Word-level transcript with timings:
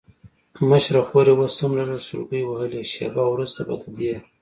مشره 0.69 1.01
خور 1.07 1.25
یې 1.29 1.33
اوس 1.37 1.55
هم 1.61 1.71
لږ 1.77 1.87
لږ 1.91 2.01
سلګۍ 2.07 2.41
وهلې، 2.45 2.81
شېبه 2.93 3.23
وروسته 3.27 3.59
به 3.67 3.73
د 3.81 3.83
دې. 3.97 4.13